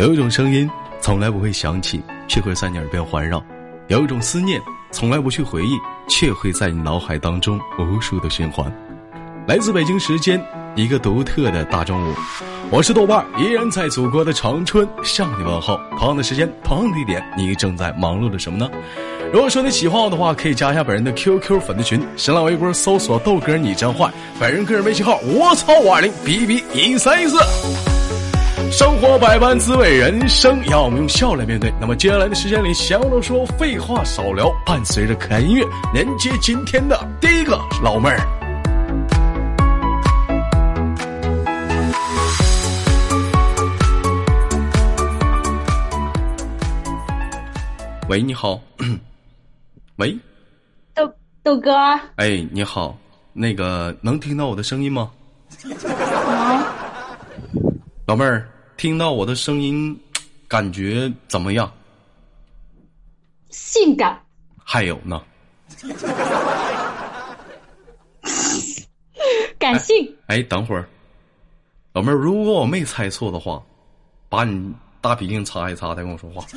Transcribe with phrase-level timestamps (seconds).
[0.00, 0.66] 有一种声音
[0.98, 3.38] 从来不会响起，却会在你耳边环绕；
[3.88, 4.58] 有一种思念
[4.90, 5.76] 从来不去回忆，
[6.08, 8.74] 却会在你脑海当中无数的循环。
[9.46, 10.42] 来自北京时间
[10.74, 12.14] 一个独特的大中午，
[12.70, 15.78] 我是豆瓣，依然在祖国的长春向你问候。
[15.98, 18.70] 同样的时间，同样的地点，你正在忙碌着什么呢？
[19.30, 27.36] 如果说你喜欢我的话，可以加一下本人的 QQ 粉丝群，新浪微博搜索豆哥你真坏，本人个人微信号我操五二零 B B 一三一四。
[28.70, 31.72] 生活百般滋味，人生要我们用笑来面对。
[31.80, 38.20] 那么接下来的时间里，闲话少说，废话少聊，伴随着可爱音乐，连接今天的第一个老妹儿。
[48.08, 48.60] 喂，你好。
[49.96, 50.16] 喂，
[50.94, 51.12] 豆
[51.42, 51.72] 豆哥。
[52.16, 52.96] 哎，你好，
[53.32, 55.10] 那个能听到我的声音吗？
[56.28, 56.64] 啊。
[58.06, 58.48] 老妹儿，
[58.80, 59.94] 听到我的声音，
[60.48, 61.70] 感觉怎么样？
[63.50, 64.18] 性感。
[64.64, 65.20] 还有呢？
[69.58, 70.16] 感性。
[70.28, 70.88] 哎，等会儿，
[71.92, 73.62] 老妹儿，如果我没猜错的话，
[74.30, 76.42] 把你大鼻涕擦一擦，再跟我说话。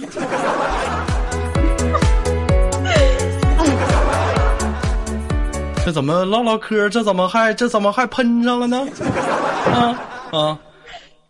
[5.86, 6.88] 这怎么唠唠嗑？
[6.88, 8.88] 这怎么还这怎么还喷上了呢？
[9.74, 10.00] 啊
[10.32, 10.58] 啊！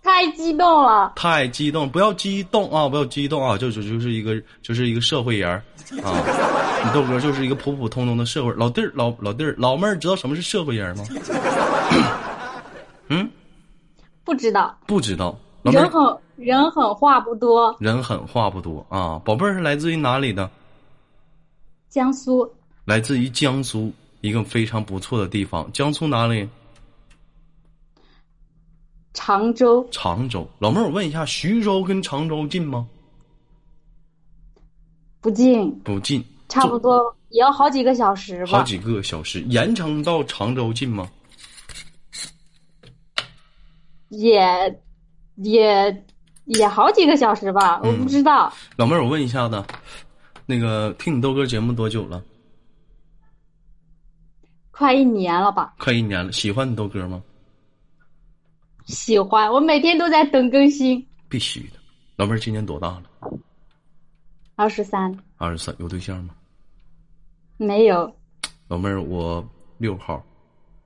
[0.04, 1.14] 太激动了！
[1.16, 1.90] 太激动！
[1.90, 2.90] 不要激动啊！
[2.90, 3.58] 不要激动啊！
[3.58, 5.64] 就就就是一个就是一个社会人儿
[6.04, 6.12] 啊！
[6.84, 11.06] 你豆哥就是一个普普通通的社会老弟儿老老弟儿老妹儿，知道什么是社会人吗？
[13.08, 13.30] 嗯，
[14.26, 15.38] 不知道，不知道。
[15.64, 19.18] 人狠人狠话不多，人狠话不多啊！
[19.24, 20.50] 宝贝儿是来自于哪里的？
[21.90, 22.52] 江苏。
[22.84, 23.92] 来自于江苏。
[24.20, 26.48] 一个非常不错的地方，江苏哪里？
[29.14, 29.88] 常州。
[29.92, 32.88] 常州，老妹儿，我问一下，徐州跟常州近吗？
[35.22, 35.72] 不近。
[35.80, 36.24] 不近。
[36.50, 38.52] 差不多也要好几个小时吧。
[38.52, 41.10] 好几个小时，盐城到常州近吗？
[44.10, 44.82] 也
[45.38, 46.06] 也
[46.46, 48.54] 也好几个小时吧，我不知道。
[48.76, 49.64] 老妹儿，我问一下子，
[50.46, 52.24] 那个听你豆哥节目多久了？
[54.70, 55.74] 快一年了吧？
[55.80, 57.24] 快一年了，喜欢你豆哥吗？
[58.86, 61.06] 喜欢，我每天都在等更新。
[61.30, 61.80] 必须的，
[62.16, 63.04] 老妹儿今年多大了？
[64.56, 65.18] 二十三。
[65.38, 66.36] 二十三，有对象吗？
[67.58, 68.14] 没有。
[68.68, 69.46] 老妹儿，我
[69.78, 70.24] 六号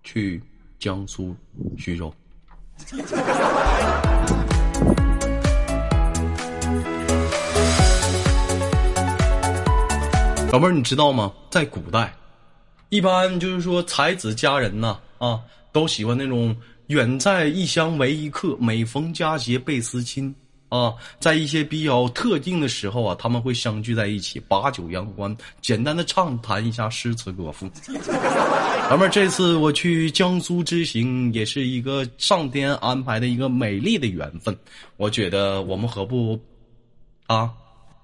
[0.04, 0.42] 去
[0.80, 1.36] 江苏
[1.78, 2.14] 徐州。
[10.52, 11.34] 老妹儿，你知道吗？
[11.50, 12.14] 在古代。
[12.90, 15.42] 一般就是说，才子佳人呐，啊，
[15.74, 16.56] 都喜欢那种
[16.88, 20.34] 远在异乡为异客，每逢佳节倍思亲
[20.70, 20.94] 啊。
[21.20, 27.70] 在一些比较特定的时候啊，他们会相聚在一起，把酒言欢，简单的畅谈一下诗词歌赋。
[28.90, 34.58] 老妹儿，这次我去江苏之行，也是一个上天安排的一个美丽的缘分。
[34.96, 36.40] 我觉得我们何不
[37.26, 37.52] 啊，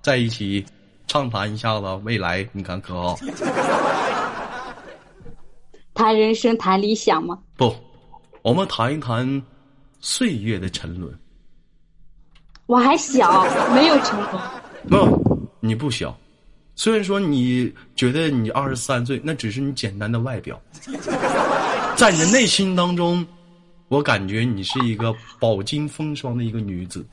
[0.01, 0.65] 在一起
[1.07, 2.45] 畅谈一下子未来？
[2.51, 3.17] 你看可好？
[5.94, 7.39] 谈人生，谈理想吗？
[7.55, 7.73] 不，
[8.44, 9.42] 我们谈一谈
[10.02, 11.18] 岁月的沉沦。
[12.66, 14.28] 我还小，没有沉沦。
[14.90, 16.14] 不，你不小。
[16.76, 20.59] 虽然说你觉得你二十三岁，那只是你简单的外表，
[21.96, 23.26] 在你的内心当中，
[23.88, 27.06] 我感觉你是一个饱经风霜的一个女子。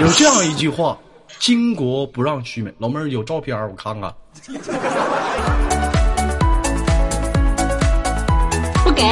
[0.00, 0.98] 有这样一句话
[1.38, 4.12] ：“巾帼不让须眉。”老妹儿有照片我看看。
[8.82, 9.04] 不给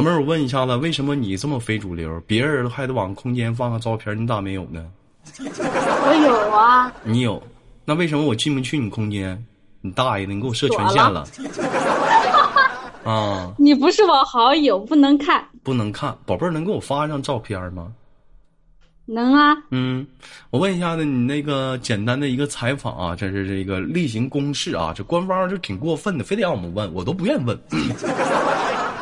[0.00, 2.18] 老妹儿，我问一下子，为什么你这么非主流？
[2.26, 4.82] 别人还得往空间放个照片，你咋没有呢？
[5.44, 6.90] 我有啊。
[7.04, 7.42] 你有？
[7.84, 9.44] 那为什么我进不去你空间？
[9.82, 11.26] 你大爷的，你给我设权限了。
[13.04, 13.52] 啊！
[13.60, 15.44] 你不是我好友，不能看。
[15.62, 17.92] 不能看，宝贝儿，能给我发一张照片吗？
[19.04, 20.06] 能啊，嗯，
[20.48, 27.58] 我问一下子，你那个简单的一个采访啊，这是这个例行公事啊，这官方就挺过分的，非得让我们问，我都不愿意问。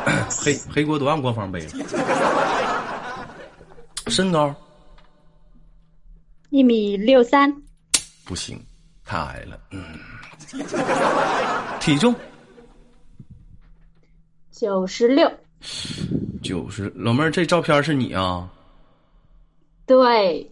[0.29, 1.69] 黑黑锅都让官方背了。
[4.07, 4.55] 身高
[6.49, 7.53] 一米六三，
[8.25, 8.59] 不行，
[9.05, 9.59] 太矮了。
[9.69, 9.83] 嗯，
[11.79, 12.15] 体重
[14.51, 15.31] 九十六，
[16.41, 18.49] 九十老妹儿，这照片是你啊？
[19.85, 20.51] 对，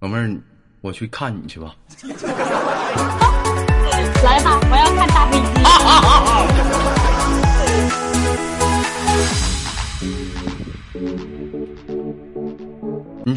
[0.00, 0.36] 老妹儿，
[0.82, 1.74] 我去看你去吧。
[4.22, 5.30] 来吧，我要看大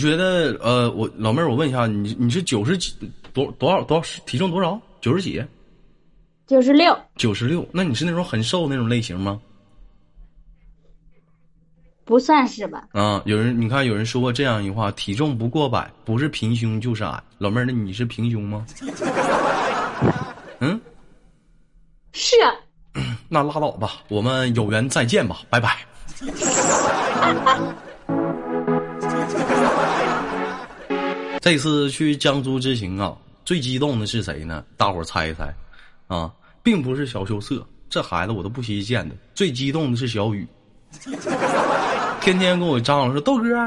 [0.06, 2.94] 个我老妹儿，我问一下，你你是九十几
[3.34, 4.80] 多多少多少体重多少？
[5.02, 5.44] 九十几？
[6.46, 7.68] 九十六，九十六？
[7.72, 9.42] 那你是那种很瘦那种类型吗？
[12.06, 12.88] 不算是吧？
[12.94, 17.22] 啊，有人你看有人说过这样一句话：体重不过百，不是平胸就是矮。
[17.38, 18.66] 老妹儿，那你是平胸吗？
[20.60, 20.80] 嗯，
[22.14, 22.36] 是。
[23.30, 25.78] 那拉倒吧，我们有缘再见吧，拜拜。
[31.42, 33.14] 这次去江苏之行啊，
[33.46, 34.64] 最激动的是谁呢？
[34.76, 35.54] 大伙儿猜一猜，
[36.08, 36.32] 啊，
[36.62, 39.16] 并不是小羞涩，这孩子我都不稀见的。
[39.34, 40.46] 最激动的是小雨，
[42.22, 43.58] 天天跟我张罗说豆哥，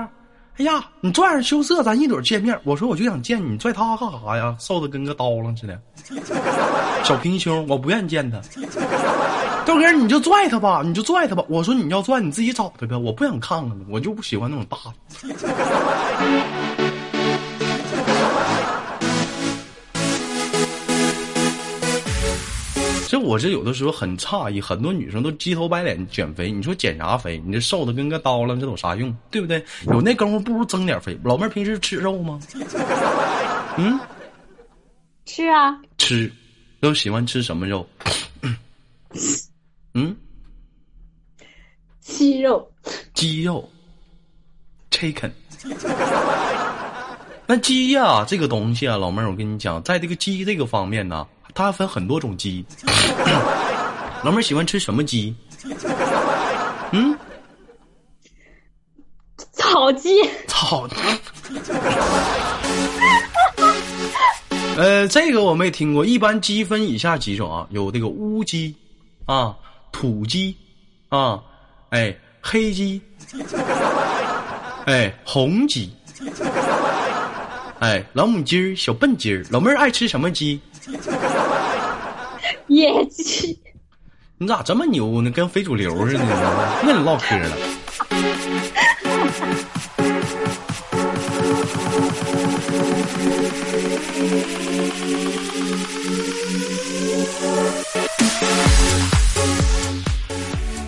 [0.59, 2.59] 哎呀，你拽着羞涩，咱一会见面。
[2.65, 4.55] 我说我就想见你，拽他干啥呀？
[4.61, 5.81] 瘦的跟个刀郎似的，
[7.03, 8.39] 小平胸，我不愿意见他。
[9.65, 11.45] 豆哥，你就拽他吧，你就拽他吧。
[11.49, 14.93] 我说你要拽，你自己找他呗，我不想看看我就不喜欢那种大的。
[23.11, 27.43] 这我这有的时候很诧异，很多女生都鸡头白脸减肥，你说减啥肥？
[27.45, 29.13] 你这瘦的跟个刀了，这有啥用？
[29.33, 29.61] 对不对？
[29.89, 31.19] 有那功夫不如增点肥。
[31.25, 32.39] 老妹儿平时吃肉吗？
[33.77, 33.99] 嗯，
[35.25, 35.77] 吃啊。
[35.99, 36.31] 吃，
[36.79, 37.85] 都喜欢吃什么肉？
[39.95, 40.17] 嗯，
[41.99, 42.71] 鸡肉。
[43.13, 43.69] 鸡肉
[44.93, 45.33] ，chicken。
[47.45, 51.27] 那鸡呀，这个东西啊，老妹儿，我跟你讲，在这个鸡这个方面呢。
[51.55, 52.65] 它分很多种鸡，
[54.23, 55.35] 老妹儿喜欢吃什么鸡？
[56.93, 57.17] 嗯，
[59.53, 60.11] 草鸡。
[60.47, 60.89] 草。
[64.77, 66.05] 呃，这个我没听过。
[66.05, 68.75] 一般鸡分以下几种啊，有这个乌鸡，
[69.27, 69.55] 啊，
[69.93, 70.57] 土鸡，
[71.09, 71.39] 啊，
[71.91, 73.03] 哎，黑鸡，
[74.87, 75.93] 哎，红鸡，
[77.81, 79.45] 哎，老母鸡儿、小笨鸡儿。
[79.51, 80.61] 老妹儿爱吃什么鸡？
[82.73, 83.59] 野鸡，
[84.39, 85.31] 你咋这么牛呢？
[85.33, 86.83] 跟非主流似的呢？
[86.87, 87.51] 跟 你唠嗑呢。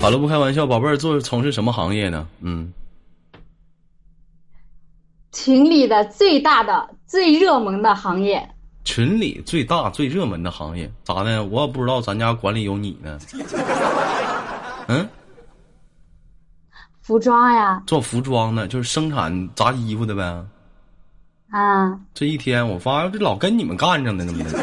[0.01, 2.29] 好了，不开玩笑，宝贝儿做从事什么行业呢？
[2.43, 2.73] 嗯，
[5.33, 8.51] 群里的最大的、最热门的行业。
[8.85, 11.45] 群里最大最热门的行业咋的？
[11.45, 13.19] 我也不知道咱家管理有你呢。
[14.89, 15.09] 嗯，
[17.01, 20.45] 服装呀，做服装的，就是生产杂衣服的呗。
[21.51, 24.51] 啊，这一天我发现这老跟你们干着呢，怎么的？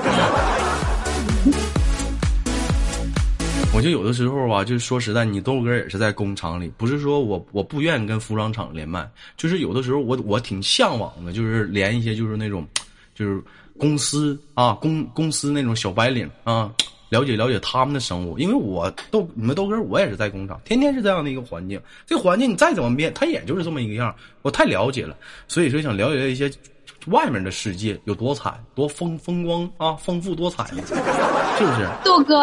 [3.74, 12.68] 我就有的时候吧，就是说实在，你豆哥也是在工厂里，不是说我我不愿意跟服装厂连麦，就是有的时候我我挺向往的，就是连一些就是那种，
[13.16, 13.42] 就是。
[13.80, 16.70] 公司啊，公公司那种小白领啊，
[17.10, 25.16] 了解了解他们的生活，因为我豆你们豆哥我也是在工厂，天天是这样的一个环境，这环境你再怎么变，它也就是这么一个样我太了解了，
[25.48, 26.52] 所以说想了解一些
[27.08, 31.88] 外面的世界有多彩，多风风光啊，丰富多彩，是不是？
[32.04, 32.36] 豆哥，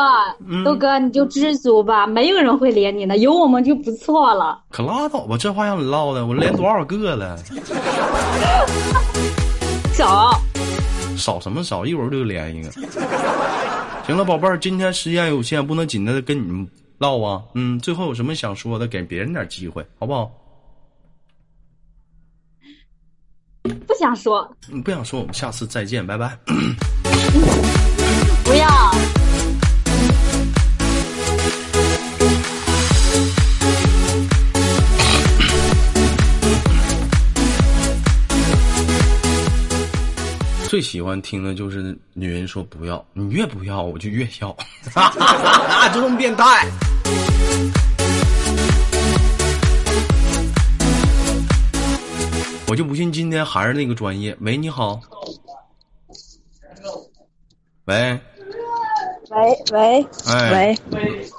[0.65, 4.59] 豆哥你就知足吧，没有人会连你的，有我们就不错了。
[4.71, 7.37] 可拉倒吧，这话让你唠的，我连多少个了？
[9.93, 10.26] 少。
[11.17, 11.85] 少什么少？
[11.85, 12.71] 一会儿就连一个。
[14.07, 16.69] 行了，宝贝儿，今天时间有限，不能紧的跟你们
[16.99, 17.43] 唠啊。
[17.55, 20.31] 嗯，最后有什么想说的，给别人点机会，好不好？
[23.63, 24.57] 不想说。
[24.69, 26.39] 你不想说，我们下次再见，拜拜。
[28.45, 29.26] 不要。
[40.77, 44.55] 最喜欢听的就是女人说不要，你越不要我就越要，
[45.95, 46.69] 就这么变态。
[52.69, 54.37] 我就不信今天还是那个专业。
[54.43, 55.01] 喂，你好。
[57.87, 58.21] 喂。
[59.31, 60.07] 喂喂。
[60.29, 61.31] 哎喂。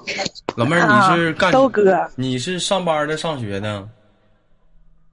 [0.56, 1.52] 老妹儿，你是干？
[1.52, 2.10] 豆哥。
[2.16, 3.88] 你是上班的，上学的？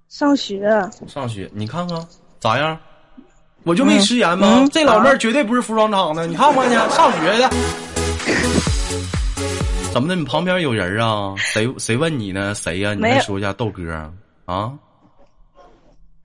[0.09, 0.67] 上学。
[1.07, 2.03] 上学，你看看
[2.41, 2.81] 咋样？
[3.65, 4.67] 我就没食言吗？
[4.71, 7.51] 这老妹儿绝对不是服装厂的，你看看去， 上学的。
[9.93, 10.15] 怎么的？
[10.15, 11.35] 你旁边有人啊？
[11.39, 12.55] 谁谁问你呢？
[12.55, 12.93] 谁呀？
[12.93, 14.13] 你再说一下豆哥
[14.45, 14.73] 啊？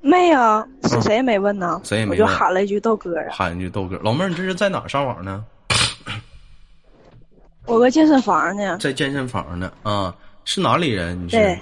[0.02, 1.80] 没有，是谁也没问呢？
[1.84, 2.20] 谁也没问。
[2.20, 5.44] 我就喊了一句豆哥喊一句豆哥，老妹儿，你这是在哪上网呢？
[7.66, 8.78] 我搁健身房呢。
[8.80, 10.14] 在健身房呢啊？
[10.44, 11.26] 是哪里人？
[11.26, 11.58] 你是？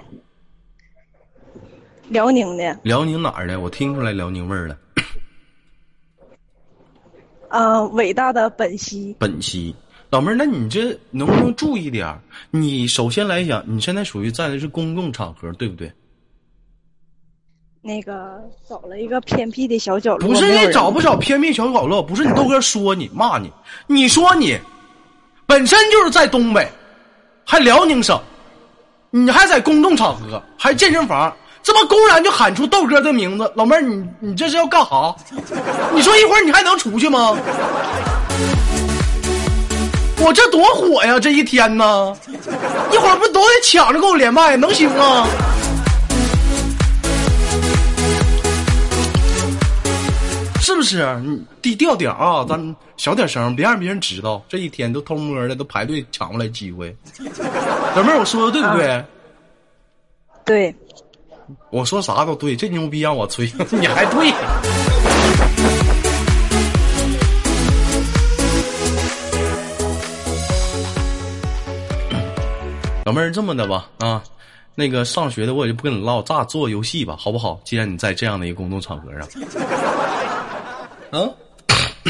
[2.07, 3.59] 辽宁的，辽宁哪儿的？
[3.59, 4.77] 我听出来辽宁味儿了。
[7.49, 9.15] 啊，伟大的本兮。
[9.19, 9.75] 本兮，
[10.09, 12.19] 老妹儿，那你这能不能注意点儿？
[12.51, 15.91] 你首先来讲，你现在属于在的是公共场合，对不对？
[17.81, 23.49] 那个找了一个偏僻的小角落，不是你找不找偏僻小角落，不是你豆哥说你骂你，
[23.87, 24.59] 你说你
[25.45, 26.69] 本身就是在东北，
[27.45, 28.19] 还辽宁省，
[29.09, 31.33] 你还在公众场合，还健身房，
[31.67, 35.13] 这么公然就喊出豆哥的名字，老妹儿，你你这是要干哈？
[35.93, 37.37] 你说一会儿你还能出去吗？
[40.17, 41.19] 我这多火呀！
[41.19, 42.15] 这一天呢，
[42.89, 45.27] 一会儿不都得抢着跟我连麦，能行吗？
[50.61, 51.05] 是不是？
[51.61, 54.41] 低调点啊，咱小点声，别让别人知道。
[54.47, 56.95] 这一天都偷摸的，都排队抢过来机会。
[57.93, 59.03] 老妹儿，我说的对不对？
[60.45, 60.73] 对，
[61.71, 64.31] 我说啥都对，这牛逼让我吹， 你还对。
[73.05, 74.21] 老妹儿，这么的吧，啊，
[74.75, 77.57] 那个上学的我也就不跟你唠，咱俩做个游戏吧，好不好？
[77.63, 79.25] 既然你在这样的一个公众场合上，
[81.11, 81.29] 啊，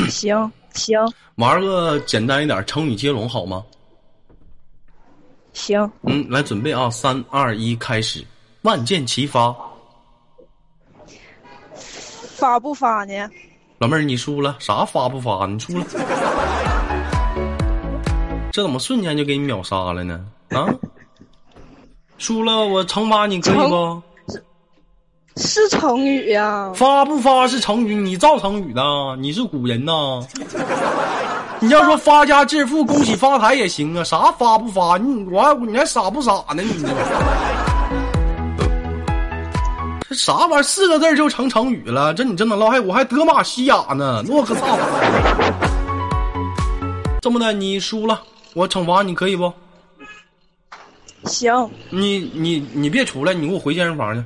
[0.09, 0.97] 行行
[1.35, 3.63] 玩个简单一点成语接龙好吗？
[5.53, 8.25] 行，嗯，来准备啊，三二一，开始，
[8.67, 9.55] 万箭齐发。
[12.35, 13.13] 发不发呢？
[13.77, 15.45] 老妹儿，你输了，啥发不发？
[15.47, 15.85] 你输了，
[18.51, 20.19] 这怎么瞬间就给你秒杀了呢？
[20.49, 20.67] 啊，
[22.17, 24.01] 输了，我惩罚你可以不？
[25.37, 28.81] 是成语呀、发不发是成语，你造成语的，
[29.17, 29.93] 你是古人呐。
[31.61, 34.97] 你要说发家致富、恭喜发财也行啊，啥发不发？
[34.97, 36.61] 你我还你还傻不傻呢？
[36.61, 36.85] 你
[40.09, 40.63] 这这啥玩意儿？
[40.63, 42.13] 四个字儿就成成语了？
[42.13, 42.69] 这你真能唠？
[42.69, 44.77] 还我还德玛西亚呢，我可操！
[47.21, 48.21] 这么的，你输了，
[48.53, 49.51] 我惩罚你可以不？
[51.25, 54.23] 行，你你你别出来，你给我回健身房去。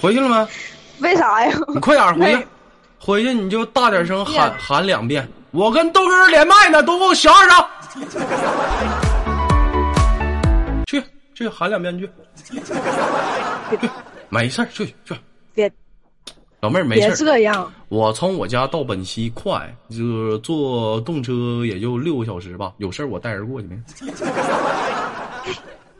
[0.00, 0.46] 回去了没？
[1.08, 1.58] 为啥呀？
[1.68, 2.46] 你快点回去，
[2.98, 5.26] 回去你就大点声喊喊两遍。
[5.52, 7.64] 我跟豆哥连麦呢，都给我小点声。
[11.38, 12.10] 去去喊两遍 去，
[12.50, 13.88] 去
[14.28, 15.14] 没事儿去去。
[15.54, 15.70] 别
[16.60, 22.72] 老妹儿没别事儿，这样，我从我家到本溪快，就坐动车也就六个小时吧。
[22.78, 23.80] 有事儿我带人过去没？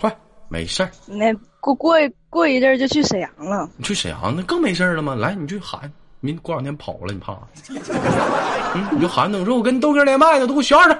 [0.00, 0.16] 快，
[0.48, 0.90] 没事儿。
[1.06, 1.94] 那过过
[2.28, 3.70] 过一阵儿就去沈阳了。
[3.76, 5.14] 你去沈阳那更没事儿了吗？
[5.14, 7.38] 来，你去喊，明过两天跑了，你怕啥？
[8.74, 10.98] 嗯，你就喊等说，我跟豆哥连麦呢，都给我小点声。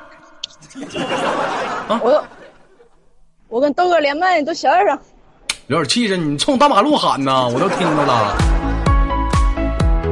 [2.01, 2.25] 我
[3.51, 4.99] 我跟豆哥连麦，你都小点声。
[5.69, 8.37] 有点气势，你冲大马路喊呢，我都听着了。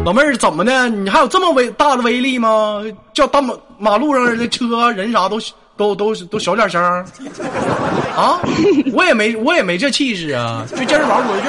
[0.06, 0.88] 老妹儿怎么的？
[0.88, 2.82] 你还有这么威大的威力吗？
[3.12, 5.38] 叫大马马路上的车人啥都
[5.76, 6.82] 都都都小点声
[8.16, 8.40] 啊！
[8.94, 10.64] 我也没我也没这气势啊！
[10.74, 11.48] 去健身房回去。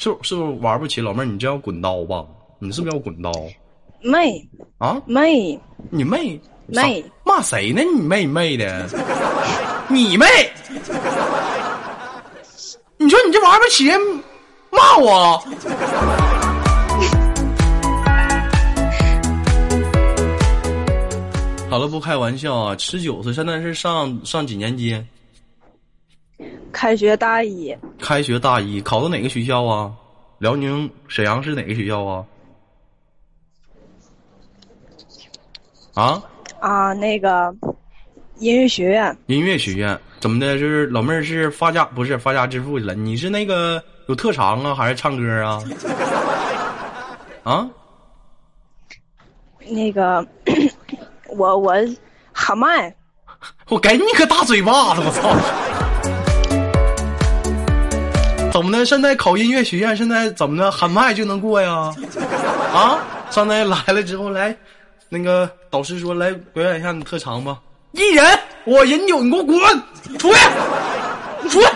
[0.00, 1.00] 是是不是玩不起？
[1.00, 2.24] 老妹儿，你这要滚刀吧？
[2.58, 3.30] 你是不是要滚刀
[4.02, 4.44] 妹
[4.78, 5.00] 啊？
[5.06, 5.56] 妹
[5.90, 7.82] 你妹妹骂谁呢？
[7.82, 8.88] 你妹你妹的，
[9.88, 10.26] 你妹！
[12.96, 14.00] 你说你这玩不起人，
[14.70, 15.38] 骂我？
[21.68, 22.76] 好了，不开玩笑啊！
[22.78, 25.04] 十九岁，现在是上上几年级？
[26.72, 29.92] 开学大一，开学大一，考的哪个学校啊？
[30.38, 32.24] 辽宁沈阳市哪个学校啊？
[35.94, 36.22] 啊？
[36.64, 37.54] 啊，那个
[38.38, 40.58] 音乐学院音乐学院怎么的？
[40.58, 42.94] 就是老妹儿是发家不是发家致富去了？
[42.94, 45.62] 你是那个有特长啊，还是唱歌啊？
[47.44, 47.68] 啊？
[49.68, 50.26] 那个，
[51.36, 51.74] 我我
[52.32, 52.94] 喊麦，
[53.68, 55.02] 我给你个大嘴巴子！
[55.04, 55.36] 我操！
[58.50, 58.86] 怎么的？
[58.86, 60.72] 现在考音乐学院，现在怎么的？
[60.72, 61.94] 喊麦就能过呀？
[62.72, 62.98] 啊？
[63.30, 64.56] 上来来了之后，来，
[65.10, 67.60] 那个导师说来表演一下你特长吧。
[67.90, 68.24] 一人，
[68.64, 69.58] 我饮酒，你给我滚
[70.16, 70.38] 出去！
[71.42, 71.66] 你出去！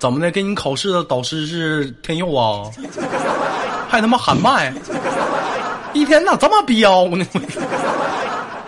[0.00, 0.30] 怎么的？
[0.30, 2.70] 给你考试的导师是天佑啊？
[3.86, 4.72] 还他妈喊麦？
[5.92, 7.26] 一天咋这么彪呢？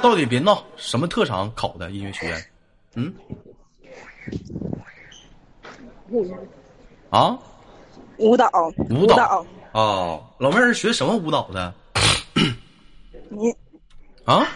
[0.02, 2.44] 到底别闹，什么特长考的音乐学院？
[2.96, 3.14] 嗯？
[7.08, 7.34] 啊？
[8.18, 8.46] 舞蹈
[8.90, 11.72] 舞蹈蹈啊，老妹儿是学什么舞蹈的？
[13.30, 13.50] 你
[14.24, 14.46] 啊，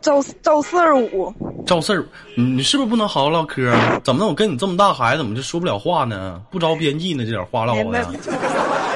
[0.00, 1.32] 赵赵四儿五，
[1.66, 2.04] 赵四儿，
[2.34, 4.00] 你你是不是不能好好唠嗑啊？
[4.02, 4.26] 怎么的？
[4.26, 6.42] 我跟你这么大孩子，怎么就说不了话呢？
[6.50, 7.24] 不着边际呢？
[7.24, 7.98] 这点话唠的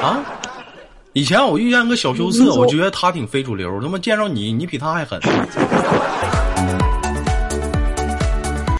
[0.03, 0.25] 啊！
[1.13, 5.21] 以前我遇见个小羞涩，我觉得他挺非主流，他妈见着你，你比他还狠。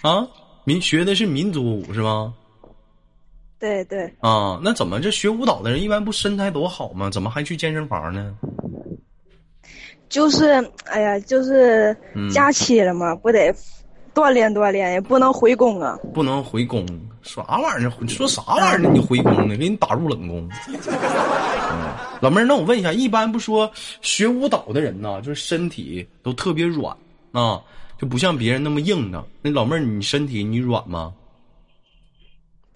[0.01, 0.27] 啊，
[0.63, 2.33] 民学的是民族舞是吗？
[3.59, 7.09] 对对，啊，那怎么这学舞蹈的人一般不身材多好吗？
[7.09, 8.35] 怎么还去健身房呢？
[10.09, 10.45] 就是
[10.85, 13.53] 哎呀，就是嗯假期了嘛，不得
[14.13, 15.97] 锻炼锻炼，也不能回宫啊。
[16.13, 16.85] 不能回宫，
[17.23, 17.91] 啥玩意儿？
[17.99, 18.89] 你说啥玩意儿呢？
[18.93, 19.57] 你回宫呢？
[19.57, 20.47] 给你打入冷宫。
[20.67, 23.69] 嗯，老妹儿，那我问一下，一般不说
[24.01, 26.95] 学舞蹈的人呢，就是身体都特别软
[27.31, 27.61] 啊，
[27.99, 29.23] 就不像别人那么硬的。
[29.41, 31.13] 那老妹儿，你身体你软吗？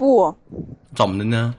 [0.02, 0.36] 不，
[0.96, 1.54] 怎么的呢？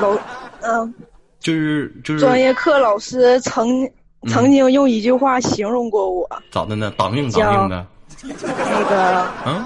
[0.00, 0.16] 老
[0.62, 0.94] 嗯、
[1.40, 3.90] 就是就是专业课老师曾
[4.28, 6.92] 曾经用一句话形容过我，咋的呢？
[6.96, 7.84] 当硬当硬的，
[8.22, 9.64] 那个嗯？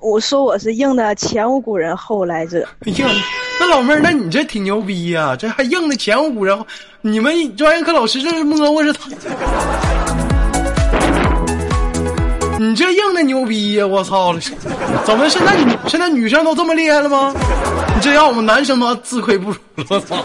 [0.00, 2.68] 我说我是硬的前无古人后来者。
[2.80, 3.06] 哎呀，
[3.58, 6.66] 那老妹儿，那你这挺牛逼呀、这还硬的前无古人后。
[7.00, 9.08] 你们专业课老师这是摸摸是他，
[12.70, 14.38] 你这硬的牛逼呀、我操了！
[15.04, 17.34] 怎么现在女现在女生都这么厉害了吗？
[17.96, 20.24] 你这让我们男生都自愧不如了，我操！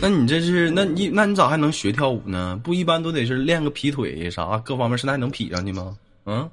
[0.00, 2.60] 那你这是那你那你咋还能学跳舞呢？
[2.62, 5.96] 不一般都得是练个劈腿啥，各方面身材能劈上去吗？
[6.26, 6.48] 嗯，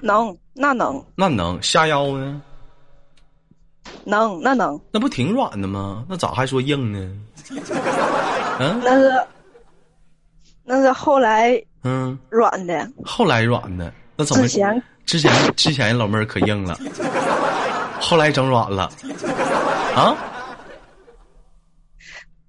[0.00, 2.42] 能，那能，那能下腰呢？
[4.04, 6.04] 能，那能，那不挺软的吗？
[6.08, 7.16] 那咋还说硬呢？
[8.58, 9.12] 嗯那是
[10.64, 16.76] 那是后来嗯，软的，后来软的，那怎么之前之前之前老妹儿可硬了，
[18.00, 18.90] 后来整软了
[19.94, 20.16] 啊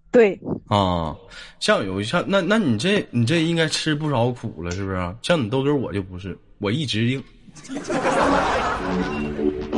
[0.09, 1.13] 对，啊！
[1.59, 5.15] 像有像那那你这你这应该吃不少苦了，是不是？
[5.21, 7.23] 像你豆哥我就不是，我一直硬。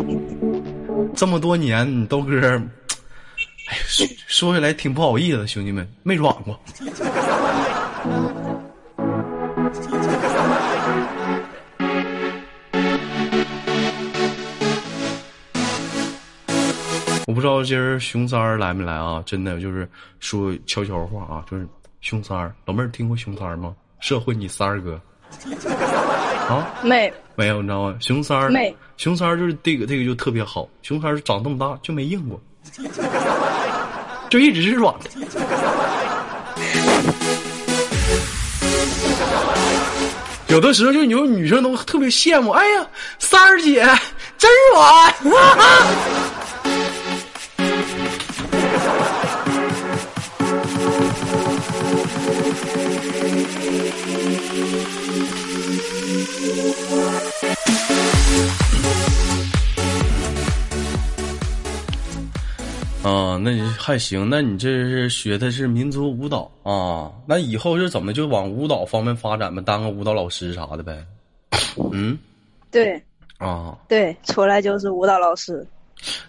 [1.15, 6.59] 这么多年，你豆哥，哎呀，说说起来挺不好意思的，兄弟们，没软过。
[17.27, 19.21] 我不知道今儿熊三儿来没来啊？
[19.25, 19.87] 真的就是
[20.19, 21.67] 说悄悄话啊，就是
[22.01, 23.75] 熊三儿，老妹儿听过熊三儿吗？
[23.99, 24.99] 社会你三儿哥
[26.49, 26.73] 啊？
[26.81, 27.97] 没没有，你知道吗？
[27.99, 32.37] 熊三儿没，熊三儿就是这个这个就特别好，熊三儿长这么大就没硬过，
[34.29, 35.09] 就一直是软的。
[40.47, 42.85] 有的时候就有女生都特别羡慕，哎呀，
[43.19, 43.87] 三儿姐
[44.37, 44.85] 真软
[45.33, 45.55] 啊。
[63.01, 67.09] 啊，那你还行，那你这是学的是民族舞蹈啊？
[67.25, 69.61] 那以后是怎么就往舞蹈方面发展呗？
[69.61, 71.05] 当个舞蹈老师啥的呗？
[71.93, 72.17] 嗯
[72.69, 73.01] 对
[73.37, 75.65] 啊，对，出来就是舞蹈老师。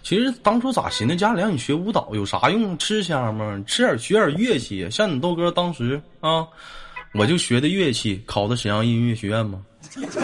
[0.01, 2.77] 其实当初咋寻思家里让你学舞蹈有啥用？
[2.77, 3.61] 吃香吗？
[3.67, 6.47] 吃点学点乐器，像你豆哥当时啊，
[7.13, 9.61] 我就学的乐器，考的沈阳音乐学院嘛，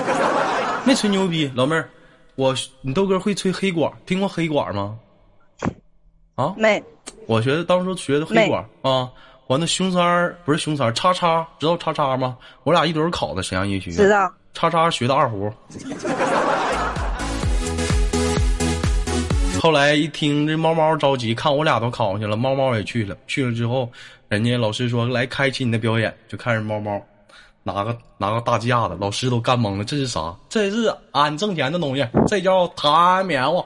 [0.87, 1.89] 没吹牛逼，老妹儿，
[2.35, 4.97] 我你豆哥会吹黑管，听过黑管吗？
[6.37, 6.81] 啊，没
[7.25, 9.09] 我学的当初学的黑管啊，
[9.47, 12.37] 完那熊三儿不是熊三儿，叉叉知道叉叉吗？
[12.63, 15.51] 我俩一堆儿考的沈阳音乐学院，知道，叉叉学的二胡。
[19.59, 23.17] 后来一听这猫猫着急，看我俩都考上去了，猫猫也去了。
[23.25, 23.89] 去了之后，
[24.29, 27.01] 人家老师说来开启你的表演，就看着猫猫
[27.63, 30.35] 拿个拿个大架子，老师都干懵了，这是啥？
[30.49, 33.65] 这是俺挣钱的东西，这叫弹棉花。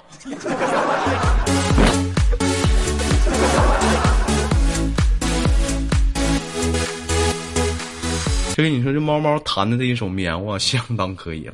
[8.55, 11.53] 就跟你说，这猫猫弹的这一首棉花相当可以了，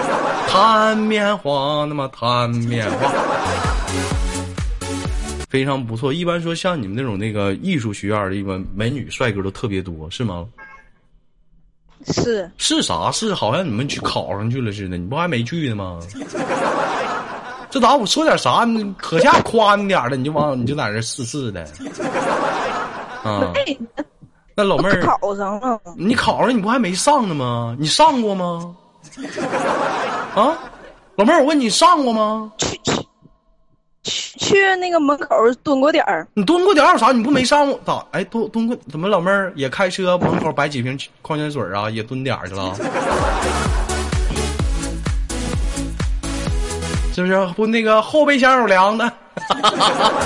[0.48, 3.12] 弹棉花，那么弹棉花，
[5.48, 6.12] 非常不错。
[6.12, 10.46] 一般说像你们那种那个艺术学院的，一般美女帅哥都特别多，是吗？
[12.06, 13.10] 是是啥？
[13.10, 15.98] 是好像你们去考上去了似的，你不还没去呢吗？
[17.70, 18.64] 这咋我说点啥？
[18.64, 21.62] 你可下夸你点儿了，你就往你就在这试试的。
[23.24, 23.76] 啊，哎，
[24.58, 27.76] 那老妹儿，考上了，你考上你不还没上呢吗？
[27.78, 28.74] 你上过吗？
[30.34, 30.58] 啊，
[31.14, 32.50] 老妹儿，我问你上过吗？
[32.58, 32.92] 去去
[34.02, 35.28] 去去那个门口
[35.62, 37.12] 蹲过点儿，你蹲过点儿有啥？
[37.12, 38.04] 你不没上过咋？
[38.10, 39.06] 哎，蹲蹲过怎么？
[39.06, 41.88] 老妹儿也开车门口摆几瓶矿泉水啊？
[41.88, 42.74] 也蹲点儿去了？
[47.14, 47.46] 是不是？
[47.54, 49.12] 不那个后备箱有凉的。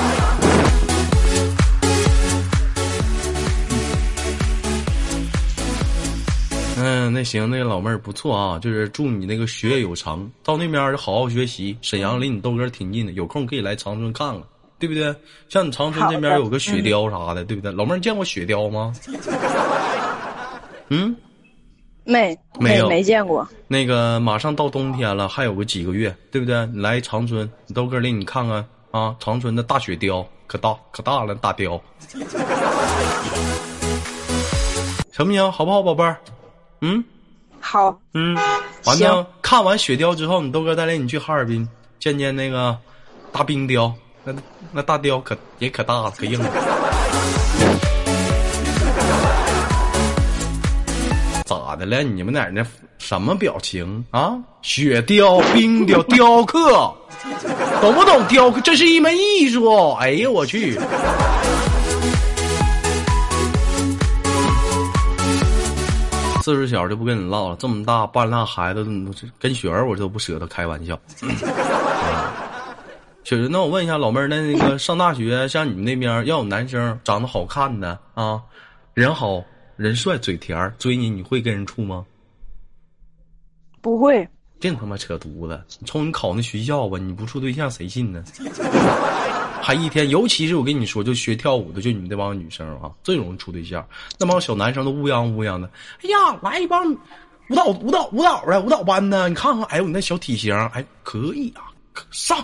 [7.03, 11.77] 嗯，那行，那个老妹儿不错啊，就是祝你那个学业有成，到那边好好学习。
[11.83, 14.41] 沈阳离你豆哥挺近的，有空可以来长春看看，
[14.79, 15.13] 对不对？
[15.49, 17.73] 像你长春这边有个雪雕啥的，对不对？
[17.73, 18.95] 老妹儿见过雪雕吗？
[20.91, 21.17] 嗯，
[22.05, 23.49] 没没有没见过。
[23.67, 26.65] 那个马上到冬天了，还有个几个月，对不对？
[26.67, 31.83] 你来长春，你豆哥领你看看啊，长春的大雪雕可大可大了，大雕，
[35.11, 35.51] 行不行？
[35.51, 36.17] 好不好，宝贝儿？
[36.83, 37.03] 嗯。
[37.65, 38.35] 好，嗯，
[38.85, 41.67] 完行了，看完雪雕之后，你豆哥带领你去哈尔滨
[42.01, 42.77] 见见那个
[43.31, 44.35] 大冰雕，那
[44.73, 46.51] 那大雕可也可大了，可硬了。
[51.45, 52.03] 咋的了？
[52.03, 52.67] 你们哪儿那
[52.99, 54.37] 什么表情啊？
[54.63, 56.93] 雪雕、冰雕、雕刻，
[57.81, 58.61] 懂不懂雕刻？
[58.63, 59.93] 这是一门艺术。
[60.01, 60.77] 哎呀，我去！
[66.43, 68.85] 四十小就不跟你唠了，这么大半拉孩子，
[69.39, 70.99] 跟雪儿我都不舍得开玩笑。
[73.25, 78.43] 雪儿，那我问一下老妹儿，那那个上大学，像你们那边要有男生长得好看的啊，
[78.95, 79.43] 人好
[79.77, 82.05] 人帅嘴甜追你，你会跟人处吗？
[83.81, 84.29] 不会，
[84.61, 85.61] 净他妈扯犊子！
[85.79, 88.25] 你瞅你考那学校吧，你不处对象谁信呢？
[89.65, 93.87] 还一天，尤其是我跟你说，就学跳舞的，就你们这帮女生啊，最容易处对象。
[94.19, 95.71] 那帮小男生都乌泱乌泱的，
[96.03, 96.93] 哎呀，来一帮
[97.49, 101.71] 舞蹈舞蹈舞蹈的舞蹈班的，你看看，哎呦，你那小体型，哎，可以啊，
[102.11, 102.37] 上。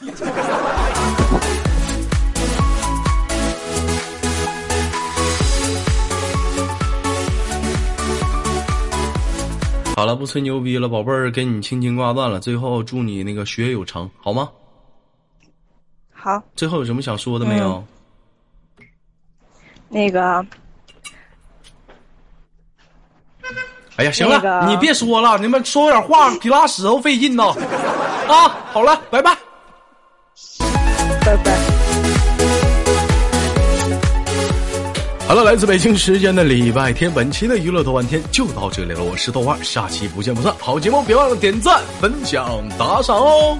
[9.96, 12.38] 好了，不吹牛逼了，宝贝儿，给你轻轻挂断了。
[12.38, 14.48] 最后祝你那个学业有成，好吗？
[16.24, 17.84] 好，最后有什么想说的没有？
[19.90, 20.42] 那个
[23.96, 27.44] 哎呀，行了，那个你别说了，你们说点话比拉屎都费劲呢。
[28.26, 29.36] 啊，好了，拜拜。
[31.26, 31.58] 拜拜。
[35.28, 39.04] 好了，来自北京时间的礼拜天，本期的娱乐豆瓣天就到这里了。
[39.04, 40.54] 我是豆瓣，下期不见不散。
[40.58, 43.58] 好节目别忘了点赞、分享、打赏哦。